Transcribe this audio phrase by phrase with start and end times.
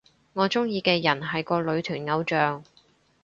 [0.33, 2.63] 我鍾意嘅人係個女團偶像